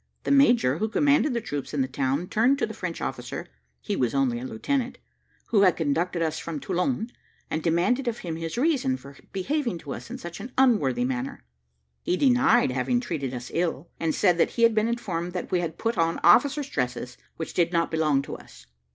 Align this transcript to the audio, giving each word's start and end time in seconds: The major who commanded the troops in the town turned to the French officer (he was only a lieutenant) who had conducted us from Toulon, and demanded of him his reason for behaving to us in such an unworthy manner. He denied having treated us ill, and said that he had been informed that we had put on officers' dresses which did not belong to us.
The 0.23 0.31
major 0.31 0.79
who 0.79 0.89
commanded 0.89 1.35
the 1.35 1.39
troops 1.41 1.75
in 1.75 1.81
the 1.83 1.87
town 1.87 2.27
turned 2.27 2.57
to 2.57 2.65
the 2.65 2.73
French 2.73 3.01
officer 3.01 3.45
(he 3.81 3.95
was 3.95 4.15
only 4.15 4.39
a 4.39 4.43
lieutenant) 4.47 4.97
who 5.49 5.61
had 5.61 5.77
conducted 5.77 6.23
us 6.23 6.39
from 6.39 6.59
Toulon, 6.59 7.11
and 7.51 7.61
demanded 7.61 8.07
of 8.07 8.17
him 8.25 8.35
his 8.35 8.57
reason 8.57 8.97
for 8.97 9.15
behaving 9.31 9.77
to 9.77 9.93
us 9.93 10.09
in 10.09 10.17
such 10.17 10.39
an 10.39 10.53
unworthy 10.57 11.05
manner. 11.05 11.43
He 12.01 12.17
denied 12.17 12.71
having 12.71 12.99
treated 12.99 13.31
us 13.31 13.51
ill, 13.53 13.91
and 13.99 14.15
said 14.15 14.39
that 14.39 14.49
he 14.57 14.63
had 14.63 14.73
been 14.73 14.87
informed 14.87 15.33
that 15.33 15.51
we 15.51 15.59
had 15.59 15.77
put 15.77 15.99
on 15.99 16.17
officers' 16.23 16.69
dresses 16.71 17.15
which 17.37 17.53
did 17.53 17.71
not 17.71 17.91
belong 17.91 18.23
to 18.23 18.35
us. 18.35 18.65